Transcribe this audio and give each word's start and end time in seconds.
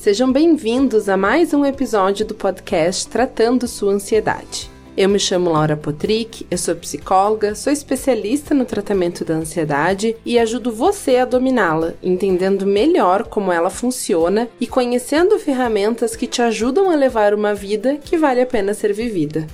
Sejam 0.00 0.32
bem-vindos 0.32 1.10
a 1.10 1.16
mais 1.18 1.52
um 1.52 1.62
episódio 1.62 2.24
do 2.24 2.34
podcast 2.34 3.06
Tratando 3.06 3.68
Sua 3.68 3.92
Ansiedade. 3.92 4.70
Eu 4.96 5.10
me 5.10 5.18
chamo 5.18 5.50
Laura 5.50 5.76
Potrick, 5.76 6.46
eu 6.50 6.56
sou 6.56 6.74
psicóloga, 6.74 7.54
sou 7.54 7.70
especialista 7.70 8.54
no 8.54 8.64
tratamento 8.64 9.26
da 9.26 9.34
ansiedade 9.34 10.16
e 10.24 10.38
ajudo 10.38 10.72
você 10.72 11.18
a 11.18 11.26
dominá-la, 11.26 11.92
entendendo 12.02 12.64
melhor 12.64 13.24
como 13.24 13.52
ela 13.52 13.68
funciona 13.68 14.48
e 14.58 14.66
conhecendo 14.66 15.38
ferramentas 15.38 16.16
que 16.16 16.26
te 16.26 16.40
ajudam 16.40 16.88
a 16.88 16.94
levar 16.94 17.34
uma 17.34 17.54
vida 17.54 17.98
que 18.02 18.16
vale 18.16 18.40
a 18.40 18.46
pena 18.46 18.72
ser 18.72 18.94
vivida. 18.94 19.46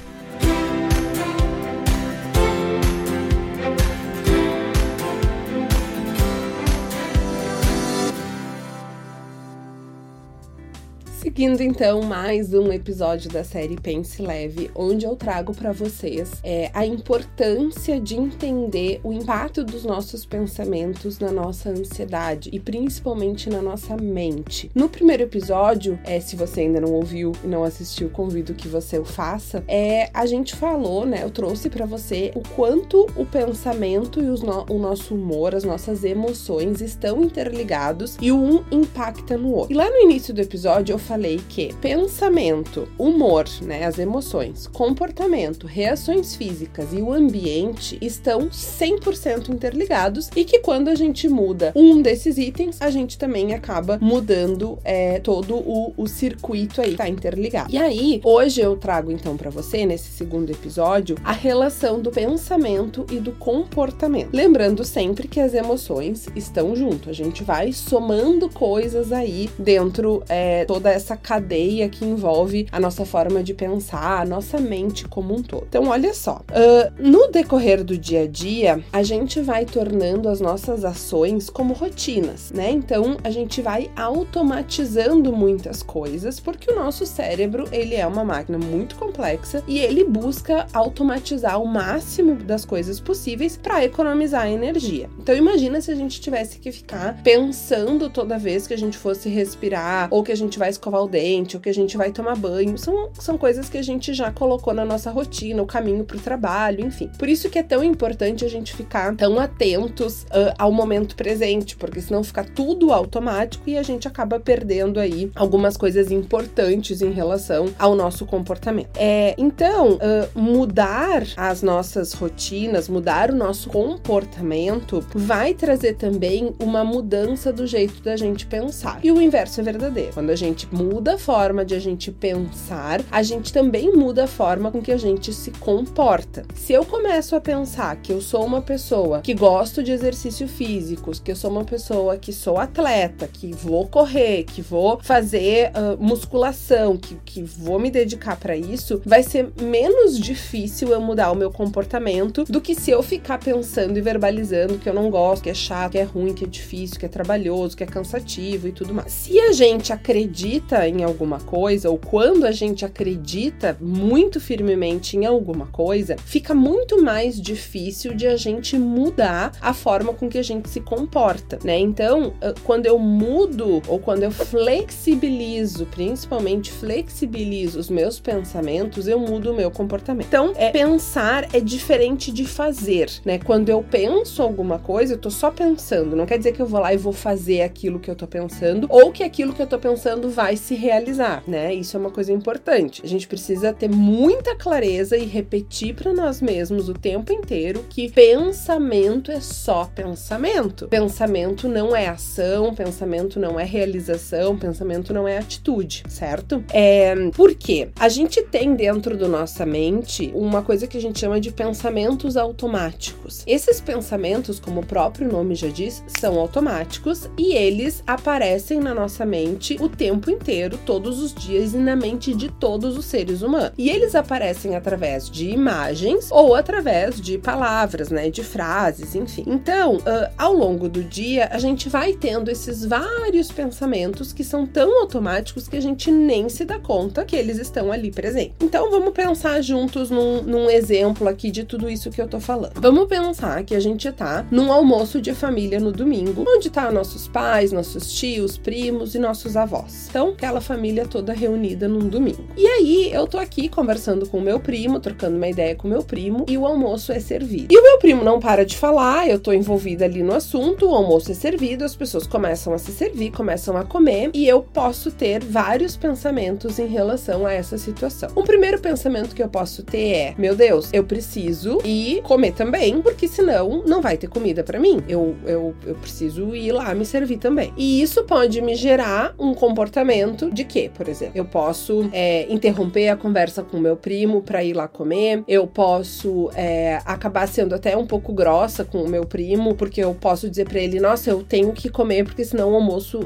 Seguindo 11.36 11.60
então 11.60 12.00
mais 12.00 12.54
um 12.54 12.72
episódio 12.72 13.30
da 13.30 13.44
série 13.44 13.76
Pense 13.76 14.22
Leve, 14.22 14.70
onde 14.74 15.04
eu 15.04 15.14
trago 15.14 15.54
para 15.54 15.70
vocês 15.70 16.32
é, 16.42 16.70
a 16.72 16.86
importância 16.86 18.00
de 18.00 18.16
entender 18.16 19.02
o 19.04 19.12
impacto 19.12 19.62
dos 19.62 19.84
nossos 19.84 20.24
pensamentos 20.24 21.18
na 21.18 21.30
nossa 21.30 21.68
ansiedade 21.68 22.48
e 22.50 22.58
principalmente 22.58 23.50
na 23.50 23.60
nossa 23.60 23.98
mente. 23.98 24.70
No 24.74 24.88
primeiro 24.88 25.24
episódio, 25.24 25.98
é, 26.04 26.20
se 26.20 26.36
você 26.36 26.62
ainda 26.62 26.80
não 26.80 26.94
ouviu 26.94 27.32
e 27.44 27.46
não 27.46 27.64
assistiu, 27.64 28.08
convido 28.08 28.54
que 28.54 28.66
você 28.66 28.98
o 28.98 29.04
faça. 29.04 29.62
É, 29.68 30.08
a 30.14 30.24
gente 30.24 30.56
falou, 30.56 31.04
né? 31.04 31.22
Eu 31.22 31.28
trouxe 31.28 31.68
para 31.68 31.84
você 31.84 32.32
o 32.34 32.40
quanto 32.40 33.06
o 33.14 33.26
pensamento 33.26 34.20
e 34.20 34.22
no, 34.22 34.64
o 34.70 34.78
nosso 34.78 35.14
humor, 35.14 35.54
as 35.54 35.64
nossas 35.64 36.02
emoções 36.02 36.80
estão 36.80 37.22
interligados 37.22 38.16
e 38.22 38.32
um 38.32 38.64
impacta 38.70 39.36
no 39.36 39.52
outro. 39.52 39.74
E 39.74 39.76
lá 39.76 39.90
no 39.90 40.00
início 40.00 40.32
do 40.32 40.40
episódio 40.40 40.94
eu 40.94 40.98
falei 40.98 41.25
falei 41.26 41.40
que 41.48 41.74
pensamento, 41.80 42.88
humor, 42.96 43.46
né, 43.62 43.84
as 43.84 43.98
emoções, 43.98 44.68
comportamento, 44.68 45.66
reações 45.66 46.36
físicas 46.36 46.92
e 46.92 47.02
o 47.02 47.12
ambiente 47.12 47.98
estão 48.00 48.48
100% 48.48 49.48
interligados 49.48 50.30
e 50.36 50.44
que 50.44 50.60
quando 50.60 50.88
a 50.88 50.94
gente 50.94 51.28
muda 51.28 51.72
um 51.74 52.00
desses 52.00 52.38
itens, 52.38 52.80
a 52.80 52.90
gente 52.90 53.18
também 53.18 53.54
acaba 53.54 53.98
mudando 54.00 54.78
é, 54.84 55.18
todo 55.18 55.56
o, 55.56 55.92
o 55.96 56.06
circuito 56.06 56.80
aí, 56.80 56.94
tá 56.94 57.08
interligado. 57.08 57.72
E 57.72 57.78
aí, 57.78 58.20
hoje 58.22 58.60
eu 58.60 58.76
trago 58.76 59.10
então 59.10 59.36
para 59.36 59.50
você, 59.50 59.84
nesse 59.84 60.10
segundo 60.10 60.50
episódio, 60.50 61.16
a 61.24 61.32
relação 61.32 62.00
do 62.00 62.10
pensamento 62.10 63.04
e 63.10 63.16
do 63.16 63.32
comportamento. 63.32 64.30
Lembrando 64.32 64.84
sempre 64.84 65.26
que 65.26 65.40
as 65.40 65.54
emoções 65.54 66.26
estão 66.36 66.76
junto, 66.76 67.10
a 67.10 67.12
gente 67.12 67.42
vai 67.42 67.72
somando 67.72 68.48
coisas 68.48 69.10
aí 69.10 69.50
dentro 69.58 70.22
é, 70.28 70.64
toda 70.66 70.90
essa 70.90 71.15
cadeia 71.16 71.88
que 71.88 72.04
envolve 72.04 72.66
a 72.70 72.80
nossa 72.80 73.04
forma 73.04 73.42
de 73.42 73.54
pensar, 73.54 74.20
a 74.20 74.24
nossa 74.24 74.58
mente 74.58 75.06
como 75.08 75.34
um 75.34 75.42
todo. 75.42 75.66
Então, 75.68 75.88
olha 75.88 76.12
só, 76.14 76.42
uh, 76.50 76.92
no 76.98 77.28
decorrer 77.28 77.84
do 77.84 77.96
dia 77.96 78.22
a 78.22 78.26
dia, 78.26 78.82
a 78.92 79.02
gente 79.02 79.40
vai 79.40 79.64
tornando 79.64 80.28
as 80.28 80.40
nossas 80.40 80.84
ações 80.84 81.50
como 81.50 81.74
rotinas, 81.74 82.52
né? 82.52 82.70
Então, 82.70 83.16
a 83.24 83.30
gente 83.30 83.60
vai 83.62 83.90
automatizando 83.96 85.32
muitas 85.32 85.82
coisas, 85.82 86.40
porque 86.40 86.70
o 86.70 86.76
nosso 86.76 87.06
cérebro, 87.06 87.68
ele 87.72 87.94
é 87.94 88.06
uma 88.06 88.24
máquina 88.24 88.58
muito 88.58 88.96
complexa 88.96 89.62
e 89.66 89.78
ele 89.78 90.04
busca 90.04 90.66
automatizar 90.72 91.60
o 91.60 91.66
máximo 91.66 92.36
das 92.36 92.64
coisas 92.64 93.00
possíveis 93.00 93.56
para 93.56 93.84
economizar 93.84 94.48
energia. 94.48 95.08
Então, 95.18 95.34
imagina 95.34 95.80
se 95.80 95.90
a 95.90 95.94
gente 95.94 96.20
tivesse 96.20 96.58
que 96.58 96.72
ficar 96.72 97.20
pensando 97.22 98.08
toda 98.10 98.38
vez 98.38 98.66
que 98.66 98.74
a 98.74 98.78
gente 98.78 98.96
fosse 98.96 99.28
respirar 99.28 100.08
ou 100.10 100.22
que 100.22 100.32
a 100.32 100.36
gente 100.36 100.58
vai 100.58 100.70
escovar 100.70 101.02
o 101.06 101.08
dente, 101.08 101.56
ou 101.56 101.62
que 101.62 101.68
a 101.68 101.74
gente 101.74 101.96
vai 101.96 102.10
tomar 102.10 102.36
banho, 102.36 102.76
são, 102.76 103.10
são 103.14 103.38
coisas 103.38 103.68
que 103.68 103.78
a 103.78 103.82
gente 103.82 104.12
já 104.12 104.30
colocou 104.30 104.74
na 104.74 104.84
nossa 104.84 105.10
rotina, 105.10 105.62
o 105.62 105.66
caminho 105.66 106.04
para 106.04 106.16
o 106.16 106.20
trabalho, 106.20 106.84
enfim. 106.84 107.10
Por 107.18 107.28
isso 107.28 107.48
que 107.48 107.58
é 107.58 107.62
tão 107.62 107.82
importante 107.82 108.44
a 108.44 108.48
gente 108.48 108.74
ficar 108.74 109.14
tão 109.16 109.38
atentos 109.38 110.22
uh, 110.24 110.54
ao 110.58 110.70
momento 110.72 111.16
presente, 111.16 111.76
porque 111.76 112.00
senão 112.00 112.22
fica 112.22 112.44
tudo 112.44 112.92
automático 112.92 113.68
e 113.68 113.78
a 113.78 113.82
gente 113.82 114.06
acaba 114.06 114.38
perdendo 114.38 115.00
aí 115.00 115.30
algumas 115.34 115.76
coisas 115.76 116.10
importantes 116.10 117.00
em 117.00 117.10
relação 117.10 117.66
ao 117.78 117.94
nosso 117.94 118.26
comportamento. 118.26 118.90
É, 118.96 119.34
então, 119.38 119.94
uh, 119.94 120.38
mudar 120.38 121.22
as 121.36 121.62
nossas 121.62 122.12
rotinas, 122.12 122.88
mudar 122.88 123.30
o 123.30 123.34
nosso 123.34 123.68
comportamento, 123.70 125.04
vai 125.14 125.54
trazer 125.54 125.94
também 125.94 126.54
uma 126.60 126.84
mudança 126.84 127.52
do 127.52 127.66
jeito 127.66 128.02
da 128.02 128.16
gente 128.16 128.46
pensar. 128.46 128.98
E 129.02 129.10
o 129.12 129.20
inverso 129.20 129.60
é 129.60 129.64
verdadeiro. 129.64 130.12
Quando 130.12 130.30
a 130.30 130.36
gente 130.36 130.68
muda 130.72 130.95
muda 130.96 131.16
a 131.16 131.18
forma 131.18 131.62
de 131.62 131.74
a 131.74 131.78
gente 131.78 132.10
pensar, 132.10 133.02
a 133.10 133.22
gente 133.22 133.52
também 133.52 133.92
muda 133.92 134.24
a 134.24 134.26
forma 134.26 134.70
com 134.70 134.80
que 134.80 134.90
a 134.90 134.96
gente 134.96 135.30
se 135.30 135.50
comporta. 135.50 136.46
Se 136.54 136.72
eu 136.72 136.86
começo 136.86 137.36
a 137.36 137.40
pensar 137.40 137.96
que 137.96 138.10
eu 138.10 138.22
sou 138.22 138.42
uma 138.46 138.62
pessoa 138.62 139.20
que 139.20 139.34
gosto 139.34 139.82
de 139.82 139.92
exercício 139.92 140.48
físico, 140.48 141.12
que 141.22 141.30
eu 141.30 141.36
sou 141.36 141.50
uma 141.50 141.66
pessoa 141.66 142.16
que 142.16 142.32
sou 142.32 142.56
atleta, 142.56 143.28
que 143.30 143.52
vou 143.52 143.86
correr, 143.86 144.44
que 144.44 144.62
vou 144.62 144.98
fazer 145.02 145.70
uh, 145.72 146.02
musculação, 146.02 146.96
que, 146.96 147.14
que 147.26 147.42
vou 147.42 147.78
me 147.78 147.90
dedicar 147.90 148.38
para 148.38 148.56
isso, 148.56 149.02
vai 149.04 149.22
ser 149.22 149.52
menos 149.60 150.18
difícil 150.18 150.88
eu 150.88 151.00
mudar 151.00 151.30
o 151.30 151.34
meu 151.34 151.50
comportamento 151.50 152.44
do 152.44 152.58
que 152.58 152.74
se 152.74 152.90
eu 152.90 153.02
ficar 153.02 153.36
pensando 153.36 153.98
e 153.98 154.00
verbalizando 154.00 154.78
que 154.78 154.88
eu 154.88 154.94
não 154.94 155.10
gosto, 155.10 155.42
que 155.42 155.50
é 155.50 155.54
chato, 155.54 155.92
que 155.92 155.98
é 155.98 156.04
ruim, 156.04 156.32
que 156.32 156.44
é 156.44 156.48
difícil, 156.48 156.98
que 156.98 157.04
é 157.04 157.08
trabalhoso, 157.10 157.76
que 157.76 157.84
é 157.84 157.86
cansativo 157.86 158.66
e 158.66 158.72
tudo 158.72 158.94
mais. 158.94 159.12
Se 159.12 159.38
a 159.38 159.52
gente 159.52 159.92
acredita 159.92 160.85
em 160.88 161.04
alguma 161.04 161.40
coisa, 161.40 161.90
ou 161.90 161.98
quando 161.98 162.44
a 162.44 162.52
gente 162.52 162.84
acredita 162.84 163.76
muito 163.80 164.40
firmemente 164.40 165.16
em 165.16 165.26
alguma 165.26 165.66
coisa, 165.66 166.16
fica 166.24 166.54
muito 166.54 167.02
mais 167.02 167.40
difícil 167.40 168.14
de 168.14 168.26
a 168.26 168.36
gente 168.36 168.78
mudar 168.78 169.52
a 169.60 169.72
forma 169.72 170.12
com 170.12 170.28
que 170.28 170.38
a 170.38 170.42
gente 170.42 170.68
se 170.68 170.80
comporta, 170.80 171.58
né? 171.64 171.78
Então, 171.78 172.34
quando 172.64 172.86
eu 172.86 172.98
mudo 172.98 173.82
ou 173.88 173.98
quando 173.98 174.22
eu 174.22 174.30
flexibilizo, 174.30 175.86
principalmente 175.86 176.70
flexibilizo 176.70 177.78
os 177.78 177.90
meus 177.90 178.20
pensamentos, 178.20 179.08
eu 179.08 179.18
mudo 179.18 179.52
o 179.52 179.56
meu 179.56 179.70
comportamento. 179.70 180.26
Então, 180.28 180.52
é, 180.56 180.70
pensar 180.70 181.48
é 181.54 181.60
diferente 181.60 182.30
de 182.32 182.44
fazer, 182.44 183.10
né? 183.24 183.38
Quando 183.38 183.68
eu 183.68 183.82
penso 183.82 184.42
alguma 184.42 184.78
coisa, 184.78 185.14
eu 185.14 185.18
tô 185.18 185.30
só 185.30 185.50
pensando, 185.50 186.14
não 186.14 186.26
quer 186.26 186.38
dizer 186.38 186.52
que 186.52 186.60
eu 186.60 186.66
vou 186.66 186.80
lá 186.80 186.94
e 186.94 186.96
vou 186.96 187.12
fazer 187.12 187.62
aquilo 187.62 187.98
que 187.98 188.10
eu 188.10 188.14
tô 188.14 188.26
pensando, 188.26 188.86
ou 188.90 189.10
que 189.10 189.22
aquilo 189.22 189.52
que 189.52 189.62
eu 189.62 189.66
tô 189.66 189.78
pensando 189.78 190.30
vai 190.30 190.56
se 190.56 190.74
realizar, 190.76 191.42
né? 191.46 191.74
Isso 191.74 191.96
é 191.96 192.00
uma 192.00 192.10
coisa 192.10 192.32
importante. 192.32 193.02
A 193.04 193.08
gente 193.08 193.26
precisa 193.26 193.72
ter 193.72 193.88
muita 193.88 194.54
clareza 194.54 195.16
e 195.16 195.24
repetir 195.24 195.94
para 195.94 196.12
nós 196.12 196.40
mesmos 196.40 196.88
o 196.88 196.94
tempo 196.94 197.32
inteiro 197.32 197.84
que 197.88 198.10
pensamento 198.10 199.30
é 199.30 199.40
só 199.40 199.84
pensamento. 199.84 200.88
Pensamento 200.88 201.68
não 201.68 201.94
é 201.94 202.08
ação, 202.08 202.74
pensamento 202.74 203.38
não 203.38 203.58
é 203.58 203.64
realização, 203.64 204.56
pensamento 204.58 205.12
não 205.12 205.26
é 205.26 205.38
atitude, 205.38 206.02
certo? 206.08 206.64
É, 206.72 207.14
por 207.30 207.54
quê? 207.54 207.88
A 207.98 208.08
gente 208.08 208.42
tem 208.42 208.74
dentro 208.74 209.16
da 209.16 209.28
nossa 209.28 209.64
mente 209.64 210.30
uma 210.34 210.62
coisa 210.62 210.86
que 210.86 210.96
a 210.96 211.00
gente 211.00 211.18
chama 211.18 211.40
de 211.40 211.50
pensamentos 211.50 212.36
automáticos. 212.36 213.42
Esses 213.46 213.80
pensamentos, 213.80 214.58
como 214.58 214.80
o 214.80 214.86
próprio 214.86 215.30
nome 215.30 215.54
já 215.54 215.68
diz, 215.68 216.04
são 216.18 216.38
automáticos 216.38 217.28
e 217.38 217.54
eles 217.54 218.02
aparecem 218.06 218.80
na 218.80 218.94
nossa 218.94 219.24
mente 219.24 219.76
o 219.80 219.88
tempo 219.88 220.30
inteiro 220.30 220.65
inteiro, 220.66 220.78
todos 220.84 221.20
os 221.20 221.32
dias 221.32 221.74
e 221.74 221.78
na 221.78 221.96
mente 221.96 222.34
de 222.34 222.50
todos 222.50 222.96
os 222.96 223.04
seres 223.04 223.42
humanos. 223.42 223.72
E 223.78 223.88
eles 223.88 224.14
aparecem 224.14 224.74
através 224.74 225.30
de 225.30 225.50
imagens 225.50 226.28
ou 226.30 226.54
através 226.54 227.20
de 227.20 227.38
palavras, 227.38 228.10
né, 228.10 228.30
de 228.30 228.42
frases, 228.42 229.14
enfim. 229.14 229.44
Então, 229.46 229.96
uh, 229.96 230.32
ao 230.36 230.52
longo 230.52 230.88
do 230.88 231.02
dia, 231.02 231.48
a 231.52 231.58
gente 231.58 231.88
vai 231.88 232.12
tendo 232.12 232.50
esses 232.50 232.84
vários 232.84 233.50
pensamentos 233.50 234.32
que 234.32 234.44
são 234.44 234.66
tão 234.66 235.00
automáticos 235.00 235.68
que 235.68 235.76
a 235.76 235.82
gente 235.82 236.10
nem 236.10 236.48
se 236.48 236.64
dá 236.64 236.78
conta 236.78 237.24
que 237.24 237.36
eles 237.36 237.58
estão 237.58 237.92
ali 237.92 238.10
presentes. 238.10 238.56
Então, 238.60 238.90
vamos 238.90 239.12
pensar 239.12 239.60
juntos 239.62 240.10
num, 240.10 240.42
num 240.42 240.70
exemplo 240.70 241.28
aqui 241.28 241.50
de 241.50 241.64
tudo 241.64 241.88
isso 241.88 242.10
que 242.10 242.20
eu 242.20 242.28
tô 242.28 242.40
falando. 242.40 242.80
Vamos 242.80 243.06
pensar 243.06 243.62
que 243.64 243.74
a 243.74 243.80
gente 243.80 244.10
tá 244.12 244.44
num 244.50 244.72
almoço 244.72 245.20
de 245.20 245.34
família 245.34 245.78
no 245.78 245.92
domingo, 245.92 246.44
onde 246.46 246.70
tá 246.70 246.90
nossos 246.90 247.28
pais, 247.28 247.72
nossos 247.72 248.12
tios, 248.12 248.58
primos 248.58 249.14
e 249.14 249.18
nossos 249.18 249.56
avós. 249.56 250.08
Então, 250.08 250.34
aquela 250.46 250.60
família 250.60 251.06
toda 251.06 251.32
reunida 251.32 251.88
num 251.88 252.08
domingo. 252.08 252.44
E 252.56 252.64
aí 252.64 253.12
eu 253.12 253.26
tô 253.26 253.36
aqui 253.36 253.68
conversando 253.68 254.28
com 254.28 254.38
o 254.38 254.40
meu 254.40 254.60
primo, 254.60 255.00
trocando 255.00 255.36
uma 255.36 255.48
ideia 255.48 255.74
com 255.74 255.88
o 255.88 255.90
meu 255.90 256.04
primo, 256.04 256.46
e 256.48 256.56
o 256.56 256.64
almoço 256.64 257.10
é 257.10 257.18
servido. 257.18 257.66
E 257.74 257.76
o 257.76 257.82
meu 257.82 257.98
primo 257.98 258.22
não 258.22 258.38
para 258.38 258.64
de 258.64 258.76
falar, 258.76 259.28
eu 259.28 259.40
tô 259.40 259.52
envolvida 259.52 260.04
ali 260.04 260.22
no 260.22 260.32
assunto, 260.32 260.88
o 260.88 260.94
almoço 260.94 261.32
é 261.32 261.34
servido, 261.34 261.84
as 261.84 261.96
pessoas 261.96 262.28
começam 262.28 262.72
a 262.72 262.78
se 262.78 262.92
servir, 262.92 263.32
começam 263.32 263.76
a 263.76 263.82
comer, 263.82 264.30
e 264.32 264.46
eu 264.46 264.62
posso 264.62 265.10
ter 265.10 265.42
vários 265.42 265.96
pensamentos 265.96 266.78
em 266.78 266.86
relação 266.86 267.44
a 267.44 267.52
essa 267.52 267.76
situação. 267.76 268.30
O 268.36 268.44
primeiro 268.44 268.80
pensamento 268.80 269.34
que 269.34 269.42
eu 269.42 269.48
posso 269.48 269.82
ter 269.82 270.12
é: 270.12 270.34
meu 270.38 270.54
Deus, 270.54 270.90
eu 270.92 271.02
preciso 271.02 271.80
ir 271.84 272.22
comer 272.22 272.52
também, 272.52 273.02
porque 273.02 273.26
senão 273.26 273.82
não 273.84 274.00
vai 274.00 274.16
ter 274.16 274.28
comida 274.28 274.62
para 274.62 274.78
mim. 274.78 275.02
Eu, 275.08 275.34
eu, 275.44 275.74
eu 275.84 275.94
preciso 275.96 276.54
ir 276.54 276.70
lá 276.70 276.94
me 276.94 277.04
servir 277.04 277.38
também. 277.38 277.72
E 277.76 278.00
isso 278.00 278.22
pode 278.22 278.62
me 278.62 278.76
gerar 278.76 279.34
um 279.38 279.52
comportamento 279.52 280.35
de 280.50 280.64
que, 280.64 280.88
por 280.88 281.08
exemplo, 281.08 281.32
eu 281.34 281.44
posso 281.44 282.08
é, 282.12 282.46
interromper 282.52 283.08
a 283.08 283.16
conversa 283.16 283.62
com 283.62 283.78
meu 283.78 283.96
primo 283.96 284.42
para 284.42 284.62
ir 284.62 284.74
lá 284.74 284.86
comer, 284.86 285.42
eu 285.48 285.66
posso 285.66 286.50
é, 286.54 287.00
acabar 287.04 287.46
sendo 287.48 287.74
até 287.74 287.96
um 287.96 288.06
pouco 288.06 288.32
grossa 288.32 288.84
com 288.84 289.02
o 289.02 289.08
meu 289.08 289.24
primo, 289.24 289.74
porque 289.74 290.02
eu 290.02 290.14
posso 290.14 290.48
dizer 290.48 290.68
para 290.68 290.80
ele, 290.80 291.00
nossa, 291.00 291.30
eu 291.30 291.42
tenho 291.42 291.72
que 291.72 291.88
comer 291.88 292.24
porque 292.24 292.44
senão 292.44 292.72
o 292.72 292.74
almoço 292.74 293.20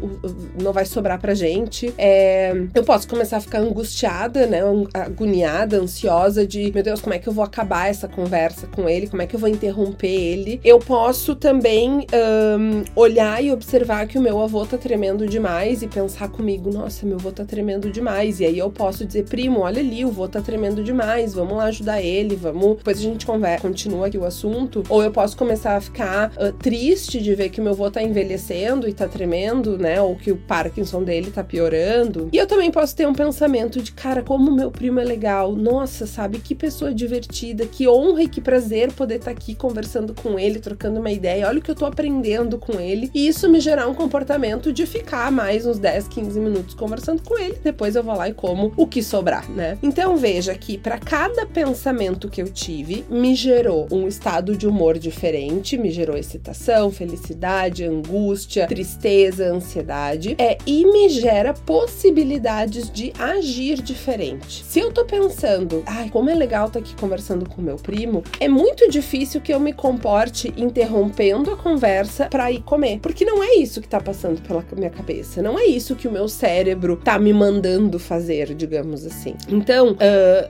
não 0.60 0.72
vai 0.72 0.84
sobrar 0.84 1.20
pra 1.20 1.34
gente. 1.34 1.92
É, 1.98 2.52
eu 2.74 2.84
posso 2.84 3.08
começar 3.08 3.38
a 3.38 3.40
ficar 3.40 3.58
angustiada, 3.58 4.46
né, 4.46 4.60
agoniada, 4.94 5.78
ansiosa 5.78 6.46
de, 6.46 6.70
meu 6.72 6.82
Deus, 6.82 7.00
como 7.00 7.14
é 7.14 7.18
que 7.18 7.28
eu 7.28 7.32
vou 7.32 7.44
acabar 7.44 7.88
essa 7.88 8.08
conversa 8.08 8.66
com 8.66 8.88
ele? 8.88 9.08
Como 9.08 9.22
é 9.22 9.26
que 9.26 9.34
eu 9.34 9.40
vou 9.40 9.48
interromper 9.48 10.08
ele? 10.08 10.60
Eu 10.64 10.78
posso 10.78 11.34
também 11.34 12.06
um, 12.12 12.84
olhar 12.94 13.42
e 13.42 13.52
observar 13.52 14.06
que 14.06 14.18
o 14.18 14.20
meu 14.20 14.40
avô 14.40 14.64
tá 14.64 14.76
tremendo 14.76 15.26
demais 15.26 15.82
e 15.82 15.88
pensar 15.88 16.28
comigo, 16.28 16.70
nossa, 16.70 16.99
meu 17.06 17.16
avô 17.16 17.32
tá 17.32 17.44
tremendo 17.44 17.90
demais. 17.90 18.40
E 18.40 18.44
aí 18.44 18.58
eu 18.58 18.70
posso 18.70 19.04
dizer, 19.04 19.24
primo, 19.24 19.60
olha 19.60 19.80
ali, 19.80 20.04
o 20.04 20.08
avô 20.08 20.28
tá 20.28 20.40
tremendo 20.40 20.82
demais, 20.82 21.34
vamos 21.34 21.56
lá 21.56 21.64
ajudar 21.64 22.00
ele, 22.02 22.36
vamos. 22.36 22.76
Depois 22.78 22.98
a 22.98 23.02
gente 23.02 23.26
conversa, 23.26 23.62
continua 23.62 24.06
aqui 24.06 24.18
o 24.18 24.24
assunto. 24.24 24.82
Ou 24.88 25.02
eu 25.02 25.10
posso 25.10 25.36
começar 25.36 25.76
a 25.76 25.80
ficar 25.80 26.32
uh, 26.32 26.52
triste 26.52 27.20
de 27.20 27.34
ver 27.34 27.50
que 27.50 27.60
meu 27.60 27.72
avô 27.72 27.90
tá 27.90 28.02
envelhecendo 28.02 28.88
e 28.88 28.92
tá 28.92 29.08
tremendo, 29.08 29.78
né? 29.78 30.00
Ou 30.00 30.16
que 30.16 30.32
o 30.32 30.36
Parkinson 30.36 31.02
dele 31.02 31.30
tá 31.30 31.42
piorando. 31.42 32.28
E 32.32 32.36
eu 32.36 32.46
também 32.46 32.70
posso 32.70 32.94
ter 32.94 33.06
um 33.06 33.14
pensamento 33.14 33.80
de, 33.82 33.92
cara, 33.92 34.22
como 34.22 34.50
meu 34.50 34.70
primo 34.70 35.00
é 35.00 35.04
legal. 35.04 35.54
Nossa, 35.54 36.06
sabe? 36.06 36.38
Que 36.38 36.54
pessoa 36.54 36.94
divertida, 36.94 37.66
que 37.66 37.88
honra 37.88 38.22
e 38.22 38.28
que 38.28 38.40
prazer 38.40 38.92
poder 38.92 39.16
estar 39.16 39.26
tá 39.26 39.30
aqui 39.30 39.54
conversando 39.54 40.14
com 40.14 40.38
ele, 40.38 40.58
trocando 40.58 41.00
uma 41.00 41.10
ideia. 41.10 41.48
Olha 41.48 41.58
o 41.58 41.62
que 41.62 41.70
eu 41.70 41.74
tô 41.74 41.86
aprendendo 41.86 42.58
com 42.58 42.80
ele. 42.80 43.10
E 43.14 43.26
isso 43.26 43.48
me 43.48 43.60
gerar 43.60 43.88
um 43.88 43.94
comportamento 43.94 44.72
de 44.72 44.86
ficar 44.86 45.30
mais 45.30 45.66
uns 45.66 45.78
10, 45.78 46.08
15 46.08 46.40
minutos 46.40 46.74
conversando 46.90 47.22
com 47.22 47.38
ele. 47.38 47.56
Depois 47.62 47.94
eu 47.94 48.02
vou 48.02 48.16
lá 48.16 48.28
e 48.28 48.34
como 48.34 48.72
o 48.76 48.84
que 48.84 49.00
sobrar, 49.00 49.48
né? 49.48 49.78
Então 49.80 50.16
veja 50.16 50.52
que 50.56 50.76
para 50.76 50.98
cada 50.98 51.46
pensamento 51.46 52.28
que 52.28 52.42
eu 52.42 52.48
tive, 52.48 53.04
me 53.08 53.36
gerou 53.36 53.86
um 53.92 54.08
estado 54.08 54.56
de 54.56 54.66
humor 54.66 54.98
diferente, 54.98 55.78
me 55.78 55.90
gerou 55.90 56.16
excitação, 56.16 56.90
felicidade, 56.90 57.84
angústia, 57.84 58.66
tristeza, 58.66 59.52
ansiedade. 59.52 60.34
É, 60.36 60.58
e 60.66 60.84
me 60.84 61.08
gera 61.08 61.54
possibilidades 61.54 62.90
de 62.90 63.12
agir 63.18 63.80
diferente. 63.80 64.64
Se 64.64 64.80
eu 64.80 64.90
tô 64.90 65.04
pensando, 65.04 65.84
ai, 65.86 66.08
como 66.10 66.28
é 66.28 66.34
legal 66.34 66.66
estar 66.66 66.80
tá 66.80 66.84
aqui 66.84 66.96
conversando 66.96 67.48
com 67.48 67.62
meu 67.62 67.76
primo, 67.76 68.24
é 68.40 68.48
muito 68.48 68.90
difícil 68.90 69.40
que 69.40 69.54
eu 69.54 69.60
me 69.60 69.72
comporte 69.72 70.52
interrompendo 70.56 71.52
a 71.52 71.56
conversa 71.56 72.26
para 72.26 72.50
ir 72.50 72.62
comer. 72.62 72.98
Porque 72.98 73.24
não 73.24 73.44
é 73.44 73.54
isso 73.54 73.80
que 73.80 73.88
tá 73.88 74.00
passando 74.00 74.42
pela 74.42 74.64
minha 74.76 74.90
cabeça. 74.90 75.40
Não 75.40 75.58
é 75.58 75.66
isso 75.66 75.94
que 75.94 76.08
o 76.08 76.12
meu 76.12 76.28
cérebro 76.28 76.79
tá 77.02 77.18
me 77.18 77.32
mandando 77.32 77.98
fazer, 77.98 78.54
digamos 78.54 79.04
assim. 79.04 79.34
Então, 79.48 79.92
uh, 79.92 79.96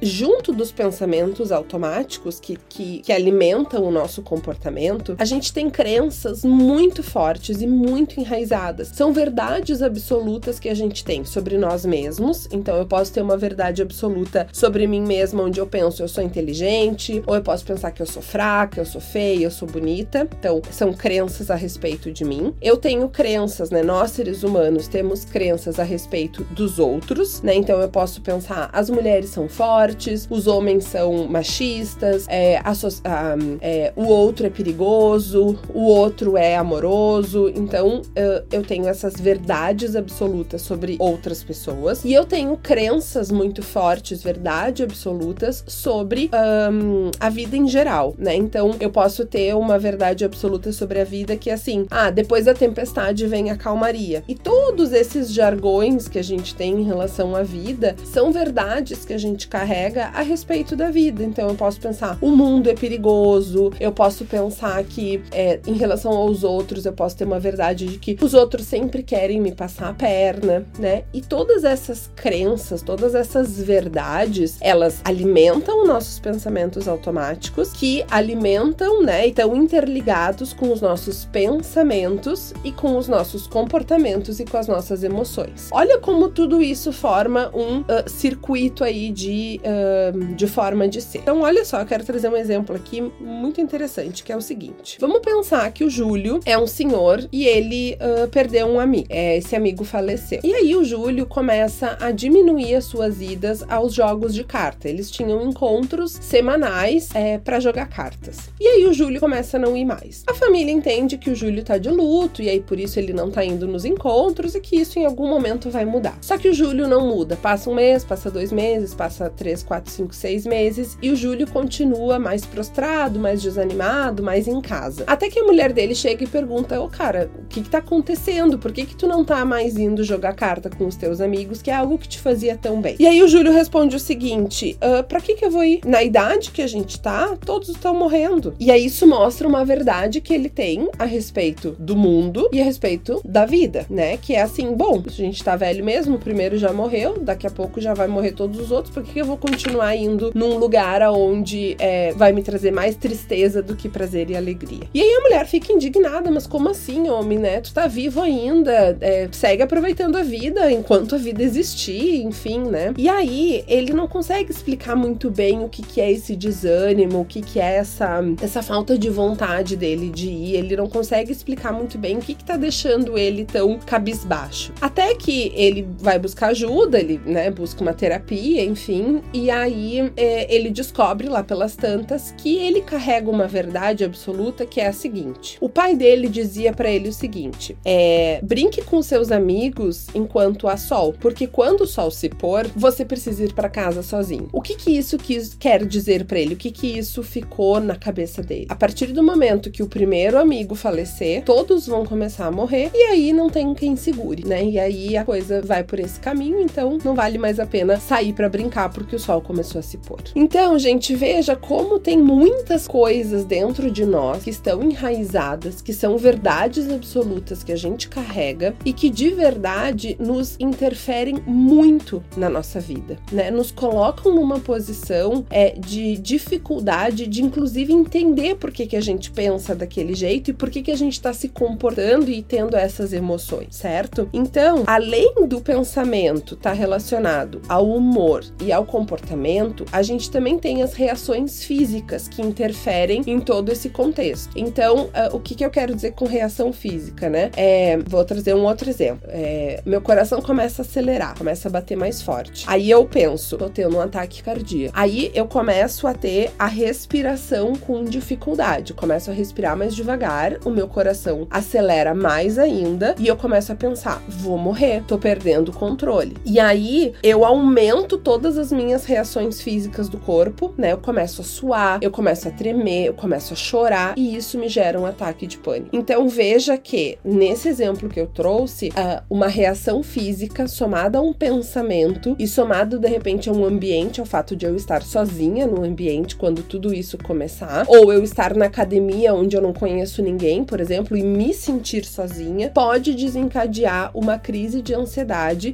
junto 0.03 0.53
dos 0.53 0.73
pensamentos 0.73 1.53
automáticos 1.53 2.39
que, 2.41 2.59
que, 2.69 3.01
que 3.01 3.13
alimentam 3.13 3.83
o 3.85 3.91
nosso 3.91 4.23
comportamento, 4.23 5.15
a 5.19 5.25
gente 5.25 5.53
tem 5.53 5.69
crenças 5.69 6.45
muito 6.45 7.03
fortes 7.03 7.61
e 7.61 7.67
muito 7.67 8.21
enraizadas. 8.21 8.89
São 8.89 9.13
verdades 9.13 9.83
absolutas 9.83 10.59
que 10.59 10.69
a 10.69 10.75
gente 10.75 11.05
tem 11.05 11.25
sobre 11.25 11.57
nós 11.59 11.85
mesmos. 11.85 12.49
Então, 12.53 12.77
eu 12.77 12.87
posso 12.87 13.13
ter 13.13 13.23
uma 13.23 13.37
verdade 13.37 13.83
absoluta 13.83 14.47
sobre 14.53 14.87
mim 14.87 15.03
mesma, 15.03 15.43
onde 15.43 15.61
eu 15.61 15.67
penso 15.67 16.03
eu 16.03 16.09
sou 16.09 16.23
inteligente, 16.23 17.23
ou 17.27 17.35
eu 17.35 17.43
posso 17.43 17.65
pensar 17.65 17.91
que 17.91 18.03
eu 18.03 18.07
sou 18.07 18.23
fraca, 18.23 18.81
eu 18.81 18.87
sou 18.87 19.01
feia, 19.01 19.45
eu 19.45 19.51
sou 19.51 19.69
bonita. 19.69 20.29
Então, 20.39 20.61
são 20.71 20.93
crenças 20.93 21.51
a 21.51 21.55
respeito 21.55 22.11
de 22.11 22.25
mim. 22.25 22.55
Eu 22.61 22.77
tenho 22.77 23.09
crenças, 23.09 23.71
né? 23.71 23.83
Nós, 23.83 24.13
seres 24.13 24.43
humanos, 24.43 24.89
temos 24.89 25.25
crenças 25.25 25.79
a 25.79 25.83
respeito 25.83 26.20
dos 26.29 26.79
outros, 26.79 27.43
né? 27.43 27.55
Então, 27.55 27.81
eu 27.81 27.89
posso 27.89 28.21
pensar, 28.21 28.71
as 28.73 28.91
mulheres 28.91 29.31
são 29.31 29.49
fortes, 29.49 30.27
os 30.31 30.47
homens 30.47 30.85
são 30.85 31.27
machistas, 31.27 32.27
é, 32.29 32.59
a, 32.59 32.73
a, 32.73 33.37
é, 33.61 33.93
o 33.97 34.07
outro 34.07 34.47
é 34.47 34.51
perigoso, 34.51 35.59
o 35.73 35.83
outro 35.85 36.37
é 36.37 36.57
amoroso. 36.57 37.51
Então, 37.55 38.03
eu 38.51 38.63
tenho 38.63 38.89
essas 38.89 39.15
verdades 39.21 39.97
absolutas 39.97 40.63
sobre 40.63 40.97
outras 40.99 41.43
pessoas. 41.43 42.05
E 42.05 42.13
eu 42.13 42.25
tenho 42.25 42.57
crenças 42.57 43.31
muito 43.31 43.63
fortes, 43.63 44.23
verdade 44.23 44.83
absolutas, 44.83 45.65
sobre 45.67 46.31
um, 46.73 47.11
a 47.19 47.29
vida 47.29 47.57
em 47.57 47.69
geral, 47.69 48.15
né? 48.19 48.35
Então, 48.35 48.77
eu 48.81 48.91
posso 48.91 49.25
ter 49.25 49.55
uma 49.55 49.79
verdade 49.79 50.25
absoluta 50.25 50.73
sobre 50.73 51.01
a 51.01 51.05
vida 51.05 51.37
que 51.37 51.51
é 51.51 51.55
assim: 51.55 51.87
ah, 51.91 52.11
depois 52.11 52.45
da 52.45 52.55
tempestade 52.55 53.27
vem 53.27 53.51
a 53.51 53.57
calmaria. 53.57 54.23
E 54.29 54.35
todos 54.35 54.93
esses 54.93 55.33
jargões 55.33 56.09
que 56.11 56.19
a 56.19 56.25
gente 56.25 56.55
tem 56.55 56.81
em 56.81 56.85
relação 56.85 57.35
à 57.35 57.43
vida 57.43 57.97
são 58.05 58.33
verdades 58.33 59.05
que 59.05 59.13
a 59.13 59.19
gente 59.19 59.49
carrega 59.49 60.07
a 60.09 60.23
respeito 60.23 60.77
da 60.77 60.91
vida. 60.91 61.23
Então, 61.23 61.49
eu 61.49 61.55
posso 61.55 61.81
pensar: 61.81 62.19
o 62.21 62.31
mundo 62.31 62.69
é 62.69 62.75
perigoso, 62.75 63.73
eu 63.81 63.93
posso 63.93 64.25
pensar 64.25 64.83
que 64.85 65.23
é, 65.33 65.61
em 65.67 65.75
relação 65.75 66.13
aos 66.13 66.45
outros, 66.45 66.85
eu 66.85 66.93
posso 66.93 67.17
ter 67.17 67.25
uma 67.25 67.41
verdade 67.41 67.87
de 67.87 67.99
que 67.99 68.19
os 68.21 68.35
outros 68.35 68.67
sempre 68.67 69.03
querem 69.03 69.41
me 69.41 69.53
passar 69.53 69.91
a 69.91 69.95
perna, 69.95 70.67
né? 70.79 71.05
E 71.13 71.21
todas 71.21 71.65
essas 71.65 72.11
crenças, 72.17 72.83
todas 72.83 73.15
essas 73.15 73.61
verdades, 73.61 74.57
elas 74.61 75.01
alimentam 75.05 75.87
nossos 75.87 76.19
pensamentos 76.19 76.89
automáticos, 76.89 77.73
que 77.73 78.05
alimentam, 78.11 79.03
né? 79.03 79.27
E 79.27 79.31
estão 79.31 79.55
interligados 79.55 80.53
com 80.53 80.73
os 80.73 80.81
nossos 80.81 81.25
pensamentos 81.27 82.53
e 82.65 82.73
com 82.73 82.97
os 82.97 83.09
nossos 83.09 83.47
comportamentos 83.47 84.41
e 84.41 84.45
com 84.45 84.57
as 84.57 84.67
nossas 84.67 85.05
emoções. 85.05 85.69
Olha 85.71 85.99
como 86.01 86.29
tudo 86.29 86.63
isso 86.63 86.93
forma 86.93 87.51
um 87.55 87.81
uh, 87.81 88.09
circuito 88.09 88.83
aí 88.83 89.11
de, 89.11 89.61
uh, 89.65 90.35
de 90.35 90.47
forma 90.47 90.89
de 90.89 91.01
ser. 91.01 91.19
Então, 91.19 91.43
olha 91.43 91.65
só, 91.65 91.81
eu 91.81 91.87
quero 91.87 92.05
trazer 92.05 92.29
um 92.29 92.37
exemplo 92.37 92.75
aqui 92.75 93.01
muito 93.21 93.61
interessante, 93.61 94.23
que 94.23 94.33
é 94.33 94.37
o 94.37 94.41
seguinte. 94.41 94.97
Vamos 95.01 95.21
pensar 95.21 95.71
que 95.73 95.85
o 95.85 95.91
Júlio 95.91 96.41
é 96.45 96.59
um 96.59 96.67
senhor 96.67 97.27
e 97.33 97.47
ele 97.47 97.97
uh, 98.01 98.29
perdeu 98.29 98.67
um 98.67 98.81
amigo. 98.81 99.07
É, 99.09 99.37
esse 99.37 99.55
amigo 99.55 99.85
faleceu. 99.85 100.41
E 100.43 100.55
aí 100.55 100.75
o 100.77 100.85
Júlio 100.85 101.27
começa 101.27 101.97
a 102.01 102.11
diminuir 102.11 102.75
as 102.75 102.85
suas 102.85 103.21
idas 103.21 103.65
aos 103.69 103.95
jogos 103.95 104.35
de 104.35 104.45
carta. 104.45 104.89
Eles 104.89 105.11
tinham 105.11 105.43
encontros 105.43 106.13
semanais 106.13 107.09
é, 107.15 107.39
para 107.39 107.61
jogar 107.61 107.87
cartas. 107.89 108.51
E 108.61 108.67
aí 108.67 108.87
o 108.87 108.93
Júlio 108.93 109.21
começa 109.21 109.57
a 109.57 109.61
não 109.61 109.77
ir 109.77 109.85
mais. 109.85 110.25
A 110.27 110.35
família 110.35 110.73
entende 110.73 111.19
que 111.19 111.31
o 111.31 111.35
Júlio 111.35 111.63
tá 111.63 111.79
de 111.79 111.91
luto 111.91 112.43
e 112.43 112.49
aí 112.49 112.61
por 112.61 112.79
isso 112.79 112.99
ele 112.99 113.13
não 113.13 113.31
tá 113.31 113.45
indo 113.45 113.67
nos 113.67 113.85
encontros 113.85 114.55
e 114.55 114.61
que 114.61 114.77
isso 114.77 114.99
em 114.99 115.05
algum 115.05 115.29
momento 115.29 115.71
vai 115.71 115.85
mudar. 115.91 116.17
Só 116.21 116.39
que 116.39 116.49
o 116.49 116.55
Júlio 116.55 116.89
não 116.89 117.07
muda. 117.07 117.37
Passa 117.37 117.69
um 117.69 117.75
mês, 117.75 118.05
passa 118.05 118.31
dois 118.31 118.53
meses, 118.53 118.95
passa 118.95 119.29
três, 119.29 119.63
quatro, 119.63 119.91
cinco, 119.91 120.15
seis 120.15 120.47
meses 120.47 120.97
e 121.03 121.11
o 121.11 121.17
Júlio 121.17 121.51
continua 121.51 122.19
mais 122.19 122.45
prostrado, 122.45 123.19
mais 123.19 123.43
desanimado, 123.43 124.23
mais 124.23 124.47
em 124.47 124.61
casa. 124.61 125.05
Até 125.07 125.29
que 125.29 125.39
a 125.39 125.45
mulher 125.45 125.73
dele 125.73 125.95
chega 125.95 126.25
e 126.25 126.27
pergunta: 126.27 126.81
Ô 126.81 126.89
cara, 126.89 127.31
o 127.39 127.47
que 127.47 127.63
que 127.63 127.71
tá 127.71 127.79
acontecendo? 127.79 128.59
Por 128.59 128.73
que 128.73 128.87
que 128.87 128.97
tu 128.97 129.07
não 129.07 129.25
tá 129.25 129.45
mais 129.45 129.77
indo 129.77 130.05
jogar 130.05 130.35
carta 130.35 130.71
com 130.71 130.87
os 130.87 130.97
teus 130.97 131.21
amigos, 131.21 131.63
que 131.63 131.71
é 131.71 131.75
algo 131.75 131.99
que 131.99 132.09
te 132.09 132.19
fazia 132.19 132.57
tão 132.57 132.81
bem? 132.81 132.97
E 132.99 133.07
aí 133.07 133.23
o 133.23 133.29
Júlio 133.29 133.53
responde 133.53 133.97
o 133.97 134.01
seguinte: 134.01 134.79
uh, 134.83 135.05
pra 135.05 135.21
que 135.21 135.35
que 135.35 135.45
eu 135.45 135.51
vou 135.51 135.65
ir? 135.65 135.81
Na 135.85 136.03
idade 136.03 136.51
que 136.51 136.63
a 136.63 136.67
gente 136.67 137.01
tá, 137.01 137.37
todos 137.45 137.69
estão 137.69 137.95
morrendo. 137.95 138.55
E 138.59 138.71
aí 138.71 138.87
isso 138.87 139.07
mostra 139.07 139.49
uma 139.49 139.65
verdade 139.65 140.21
que 140.21 140.33
ele 140.33 140.49
tem 140.49 140.89
a 140.99 141.05
respeito 141.05 141.77
do 141.79 141.97
mundo 141.97 142.49
e 142.53 142.61
a 142.61 142.65
respeito 142.65 143.21
da 143.25 143.47
vida, 143.47 143.87
né? 143.89 144.17
Que 144.17 144.35
é 144.35 144.43
assim, 144.43 144.75
bom, 144.75 145.03
a 145.05 145.11
gente 145.11 145.43
tá 145.43 145.57
velho 145.57 145.70
mesmo, 145.79 146.17
o 146.17 146.19
primeiro 146.19 146.57
já 146.57 146.73
morreu, 146.73 147.19
daqui 147.21 147.47
a 147.47 147.51
pouco 147.51 147.81
já 147.81 147.95
vai 147.95 148.09
morrer 148.09 148.33
todos 148.33 148.59
os 148.59 148.71
outros, 148.71 148.93
por 148.93 149.03
que, 149.03 149.21
eu 149.21 149.25
vou 149.25 149.37
continuar 149.37 149.95
indo 149.95 150.33
num 150.35 150.57
lugar 150.59 151.03
onde 151.11 151.77
é, 151.79 152.13
vai 152.13 152.33
me 152.33 152.43
trazer 152.43 152.71
mais 152.71 152.97
tristeza 152.97 153.63
do 153.63 153.77
que 153.77 153.89
prazer 153.89 154.31
e 154.31 154.37
alegria? 154.37 154.85
E 154.93 155.01
aí 155.01 155.15
a 155.15 155.21
mulher 155.21 155.47
fica 155.47 155.73
indignada, 155.73 156.31
mas 156.31 156.47
como 156.47 156.69
assim, 156.69 157.09
homem, 157.09 157.39
né? 157.39 157.61
Tu 157.61 157.73
tá 157.73 157.87
vivo 157.87 158.21
ainda, 158.21 158.97
é, 159.01 159.29
segue 159.33 159.63
aproveitando 159.63 160.17
a 160.17 160.23
vida 160.23 160.71
enquanto 160.73 161.15
a 161.15 161.19
vida 161.19 161.43
existir, 161.43 162.23
enfim, 162.23 162.61
né? 162.61 162.95
E 162.97 163.09
aí 163.09 163.65
ele 163.69 163.93
não 163.93 164.09
consegue 164.09 164.51
explicar 164.51 164.97
muito 164.97 165.31
bem 165.31 165.63
o 165.63 165.69
que, 165.69 165.83
que 165.83 166.01
é 166.01 166.11
esse 166.11 166.35
desânimo, 166.35 167.21
o 167.21 167.25
que, 167.25 167.41
que 167.41 167.61
é 167.61 167.77
essa, 167.77 168.23
essa 168.43 168.63
falta 168.63 168.99
de 168.99 169.09
vontade 169.09 169.77
dele 169.77 170.11
de 170.11 170.29
ir, 170.29 170.57
ele 170.57 170.77
não 170.77 170.89
consegue 170.89 171.33
explicar 171.33 171.73
muito 171.73 171.99
bem 171.99 172.17
o 172.17 172.21
que, 172.21 172.35
que 172.35 172.45
tá 172.45 172.57
deixando 172.57 173.17
ele 173.17 173.45
tão 173.45 173.79
cabisbaixo. 173.79 174.73
Até 174.81 175.15
que 175.15 175.53
ele 175.61 175.87
vai 175.99 176.19
buscar 176.19 176.49
ajuda, 176.49 176.99
ele, 176.99 177.21
né, 177.25 177.51
busca 177.51 177.83
uma 177.83 177.93
terapia, 177.93 178.65
enfim, 178.65 179.21
e 179.33 179.51
aí 179.51 180.11
é, 180.17 180.53
ele 180.55 180.71
descobre 180.71 181.29
lá 181.29 181.43
pelas 181.43 181.77
tantas 181.77 182.33
que 182.37 182.57
ele 182.59 182.81
carrega 182.81 183.31
uma 183.31 183.47
verdade 183.47 184.05
absoluta 184.05 184.65
que 184.65 184.81
é 184.81 184.87
a 184.87 184.93
seguinte: 184.93 185.59
o 185.61 185.69
pai 185.69 185.95
dele 185.95 186.29
dizia 186.29 186.73
para 186.73 186.91
ele 186.91 187.09
o 187.09 187.13
seguinte: 187.13 187.77
é, 187.85 188.41
brinque 188.43 188.83
com 188.83 189.03
seus 189.03 189.31
amigos 189.31 190.07
enquanto 190.15 190.69
há 190.69 190.77
sol, 190.77 191.15
porque 191.21 191.47
quando 191.47 191.83
o 191.83 191.87
sol 191.87 192.11
se 192.11 192.29
pôr, 192.29 192.67
você 192.75 193.05
precisa 193.05 193.45
ir 193.45 193.53
para 193.53 193.69
casa 193.69 194.03
sozinho. 194.03 194.49
O 194.53 194.63
que 194.63 194.75
que 194.75 194.91
isso 194.91 195.19
quis, 195.19 195.55
quer 195.55 195.85
dizer 195.85 196.25
para 196.25 196.39
ele? 196.39 196.55
O 196.55 196.57
que 196.57 196.71
que 196.71 196.87
isso 196.87 197.23
ficou 197.23 197.81
na 197.81 197.97
cabeça 197.97 198.43
dele? 198.43 198.67
A 198.69 198.77
partir 198.77 199.09
do 199.09 199.23
momento 199.23 199.71
que 199.71 199.83
o 199.83 199.89
primeiro 199.89 200.39
amigo 200.39 200.75
falecer, 200.75 201.45
todos 201.45 201.87
vão 201.87 202.05
começar 202.05 202.47
a 202.47 202.51
morrer 202.51 202.91
e 202.95 203.03
aí 203.05 203.33
não 203.33 203.51
tem 203.51 203.75
quem 203.75 203.97
segure, 203.97 204.47
né? 204.47 204.65
E 204.65 204.79
aí 204.79 205.17
a 205.17 205.25
coisa 205.25 205.50
coisa 205.51 205.61
vai 205.63 205.83
por 205.83 205.99
esse 205.99 206.21
caminho, 206.21 206.61
então 206.61 206.97
não 207.05 207.15
vale 207.15 207.37
mais 207.37 207.59
a 207.59 207.67
pena 207.67 207.99
sair 207.99 208.33
para 208.33 208.49
brincar 208.49 208.89
porque 208.91 209.17
o 209.17 209.19
sol 209.19 209.41
começou 209.41 209.81
a 209.81 209.83
se 209.83 209.99
pôr. 209.99 210.21
Então, 210.37 210.79
gente, 210.79 211.15
veja 211.17 211.57
como 211.57 211.99
tem 211.99 212.17
muitas 212.17 212.87
coisas 212.87 213.45
dentro 213.45 213.91
de 213.91 214.05
nós 214.07 214.45
que 214.45 214.51
estão 214.51 214.83
enraizadas, 214.83 215.83
que 215.83 215.93
são 215.93 216.17
verdades 216.17 216.89
absolutas 216.89 217.65
que 217.65 217.73
a 217.73 217.77
gente 217.77 218.09
carrega 218.09 218.75
e 218.85 218.93
que 218.93 219.11
de 219.11 219.31
verdade 219.31 220.17
nos 220.21 220.57
interferem 220.61 221.39
muito 221.47 222.23
na 222.37 222.49
nossa 222.49 222.79
vida, 222.79 223.19
né? 223.33 223.51
Nos 223.51 223.73
colocam 223.73 224.35
numa 224.35 224.61
posição 224.61 225.45
é, 225.51 225.71
de 225.71 226.17
dificuldade 226.19 227.27
de, 227.27 227.43
inclusive, 227.43 227.93
entender 227.93 228.57
por 228.57 228.71
que, 228.71 228.87
que 228.87 228.97
a 228.97 229.01
gente 229.01 229.31
pensa 229.31 229.75
daquele 229.75 230.15
jeito 230.15 230.51
e 230.51 230.55
por 230.55 230.71
que, 230.71 230.83
que 230.83 230.91
a 230.91 230.97
gente 230.97 231.15
está 231.15 231.33
se 231.33 231.49
comportando 231.49 232.31
e 232.31 232.43
tendo 232.43 232.77
essas 232.77 233.13
emoções, 233.13 233.77
certo? 233.77 234.29
Então, 234.33 234.85
além 234.87 235.40
do 235.47 235.61
pensamento 235.61 236.55
estar 236.55 236.71
tá 236.71 236.77
relacionado 236.77 237.61
ao 237.69 237.89
humor 237.89 238.45
e 238.63 238.73
ao 238.73 238.85
comportamento, 238.85 239.85
a 239.93 240.03
gente 240.03 240.31
também 240.31 240.59
tem 240.59 240.83
as 240.83 240.95
reações 240.95 241.65
físicas 241.65 242.29
que 242.29 242.43
interferem 242.43 243.23
em 243.27 243.41
todo 243.41 243.71
esse 243.71 243.89
contexto. 243.89 244.51
Então, 244.57 245.07
uh, 245.07 245.35
o 245.35 245.41
que, 245.41 245.55
que 245.55 245.65
eu 245.65 245.71
quero 245.71 245.95
dizer 245.95 246.13
com 246.13 246.27
reação 246.27 246.73
física, 246.73 247.29
né? 247.29 247.51
É, 247.57 247.99
vou 248.07 248.25
trazer 248.25 248.55
um 248.55 248.65
outro 248.65 248.89
exemplo. 248.89 249.29
É, 249.29 249.81
meu 249.85 250.01
coração 250.01 250.41
começa 250.41 250.83
a 250.83 250.85
acelerar, 250.85 251.37
começa 251.37 251.69
a 251.69 251.71
bater 251.71 251.97
mais 251.97 252.23
forte. 252.23 252.65
Aí 252.67 252.91
eu 252.91 253.05
penso, 253.05 253.57
tô 253.57 253.69
tendo 253.69 253.97
um 253.97 254.01
ataque 254.01 254.43
cardíaco. 254.43 254.93
Aí 254.97 255.31
eu 255.35 255.47
começo 255.47 256.07
a 256.07 256.15
ter 256.15 256.51
a 256.59 256.67
respiração 256.67 257.75
com 257.75 258.05
dificuldade. 258.05 258.95
Começo 258.95 259.31
a 259.31 259.35
respirar 259.35 259.77
mais 259.77 259.95
devagar, 259.95 260.59
o 260.65 260.71
meu 260.71 260.89
coração 260.89 261.47
acelera 261.51 262.15
mais 262.15 262.59
ainda 262.59 263.15
e 263.19 263.27
eu 263.27 263.37
começo 263.37 263.73
a 263.73 263.75
pensar: 263.75 264.23
vou 264.29 264.59
morrer, 264.59 265.03
tô 265.07 265.19
perdendo 265.19 265.30
o 265.69 265.73
controle. 265.73 266.37
E 266.45 266.59
aí 266.59 267.13
eu 267.23 267.45
aumento 267.45 268.19
todas 268.19 268.59
as 268.59 268.73
minhas 268.73 269.05
reações 269.05 269.61
físicas 269.61 270.09
do 270.09 270.19
corpo, 270.19 270.75
né? 270.77 270.93
Eu 270.93 270.99
começo 270.99 271.41
a 271.41 271.45
suar, 271.45 271.99
eu 272.03 272.11
começo 272.11 272.49
a 272.49 272.51
tremer, 272.51 273.07
eu 273.07 273.15
começo 273.15 273.53
a 273.53 273.57
chorar 273.57 274.15
e 274.17 274.37
isso 274.37 274.59
me 274.59 274.69
gera 274.69 275.01
um 275.01 275.07
ataque 275.07 275.47
de 275.47 275.59
pânico. 275.59 275.91
Então 275.93 276.29
veja 276.29 276.77
que 276.77 277.19
nesse 277.25 277.69
exemplo 277.69 278.09
que 278.09 278.21
eu 278.21 278.27
trouxe, 278.27 278.91
ah, 278.97 279.23
uma 279.31 279.49
reação 279.49 280.03
física 280.03 280.67
somada 280.67 281.19
a 281.19 281.23
um 281.23 281.33
pensamento 281.33 282.35
e 282.39 282.47
somado 282.47 282.99
de 282.99 283.09
repente 283.09 283.49
a 283.49 283.53
um 283.53 283.65
ambiente, 283.65 284.21
ao 284.21 284.27
fato 284.27 284.57
de 284.57 284.67
eu 284.67 284.75
estar 284.77 285.03
sozinha 285.03 285.67
no 285.67 285.85
ambiente 285.85 286.37
quando 286.37 286.63
tudo 286.63 286.93
isso 286.93 287.19
começar, 287.19 287.85
ou 287.89 288.13
eu 288.13 288.23
estar 288.23 288.55
na 288.55 288.67
academia 288.67 289.35
onde 289.35 289.57
eu 289.57 289.63
não 289.63 289.73
conheço 289.73 290.23
ninguém, 290.23 290.65
por 290.65 290.81
exemplo, 290.81 291.17
e 291.17 291.23
me 291.23 291.53
sentir 291.53 292.05
sozinha, 292.05 292.71
pode 292.71 293.15
desencadear 293.15 294.11
uma 294.15 294.39
crise 294.39 294.83
de 294.83 294.95
ansiedade 294.95 295.20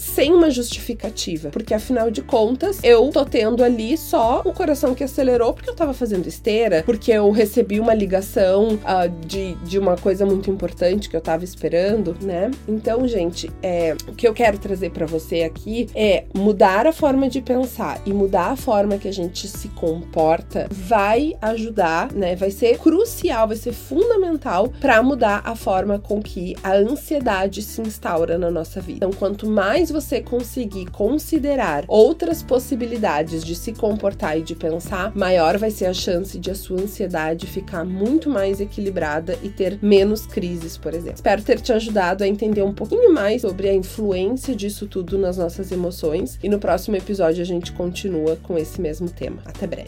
sem 0.01 0.33
uma 0.33 0.51
justificativa, 0.51 1.51
porque 1.51 1.75
afinal 1.75 2.11
de 2.11 2.23
contas 2.23 2.81
eu 2.83 3.09
tô 3.11 3.25
tendo 3.25 3.63
ali 3.63 3.97
só 3.97 4.43
o 4.45 4.53
coração 4.53 4.95
que 4.95 5.05
acelerou 5.05 5.53
porque 5.53 5.71
eu 5.71 5.75
tava 5.75 5.95
fazendo 5.95 6.27
esteira, 6.27 6.83
porque 6.85 7.13
eu 7.13 7.31
recebi 7.31 7.81
uma 7.81 7.95
ligação 7.95 8.75
uh, 8.75 9.27
de, 9.27 9.55
de 9.65 9.79
uma 9.79 9.97
coisa 9.97 10.25
muito 10.27 10.51
importante 10.51 11.09
que 11.09 11.17
eu 11.17 11.21
tava 11.21 11.45
esperando, 11.45 12.17
né? 12.21 12.51
Então, 12.69 13.07
gente, 13.07 13.51
é, 13.63 13.97
o 14.09 14.13
que 14.13 14.27
eu 14.27 14.35
quero 14.35 14.59
trazer 14.59 14.91
para 14.91 15.07
você 15.07 15.43
aqui 15.43 15.89
é 15.95 16.25
mudar 16.35 16.87
a 16.87 16.93
forma 16.93 17.29
de 17.29 17.41
pensar 17.41 18.01
e 18.05 18.13
mudar 18.13 18.53
a 18.53 18.57
forma 18.57 18.99
que 18.99 19.09
a 19.09 19.13
gente 19.13 19.49
se 19.49 19.69
comporta 19.69 20.67
vai 20.71 21.35
ajudar, 21.41 22.13
né? 22.13 22.37
Vai 22.37 22.51
ser 22.51 22.79
crucial, 22.79 23.49
vai 23.49 23.57
ser 23.57 23.73
fundamental 23.73 24.69
para 24.81 25.03
mudar 25.03 25.43
a 25.45 25.55
forma 25.55 25.99
com 25.99 26.21
que 26.23 26.55
a 26.63 26.73
ansiedade 26.73 27.63
se 27.63 27.81
instaura 27.81 28.39
na 28.39 28.51
nossa 28.51 28.81
vida. 28.81 28.97
Então, 28.97 29.13
quanto 29.37 29.51
mais 29.51 29.91
você 29.91 30.23
conseguir 30.23 30.87
considerar 30.87 31.85
outras 31.89 32.43
possibilidades 32.43 33.45
de 33.45 33.55
se 33.55 33.75
comportar 33.75 34.39
e 34.39 34.43
de 34.43 34.55
pensar, 34.55 35.15
maior 35.15 35.59
vai 35.59 35.71
ser 35.71 35.85
a 35.85 35.93
chance 35.93 36.39
de 36.39 36.51
a 36.51 36.55
sua 36.55 36.81
ansiedade 36.81 37.47
ficar 37.47 37.85
muito 37.85 38.31
mais 38.31 38.63
equilibrada 38.63 39.39
e 39.43 39.51
ter 39.51 39.79
menos 39.83 40.25
crises, 40.25 40.79
por 40.79 40.95
exemplo. 40.95 41.17
Espero 41.17 41.43
ter 41.43 41.61
te 41.61 41.71
ajudado 41.71 42.25
a 42.25 42.27
entender 42.27 42.63
um 42.63 42.73
pouquinho 42.73 43.13
mais 43.13 43.43
sobre 43.43 43.69
a 43.69 43.75
influência 43.75 44.57
disso 44.57 44.87
tudo 44.87 45.19
nas 45.19 45.37
nossas 45.37 45.71
emoções 45.71 46.39
e 46.43 46.49
no 46.49 46.59
próximo 46.59 46.97
episódio 46.97 47.43
a 47.43 47.47
gente 47.47 47.73
continua 47.73 48.37
com 48.37 48.57
esse 48.57 48.81
mesmo 48.81 49.11
tema. 49.11 49.43
Até 49.45 49.67
breve. 49.67 49.85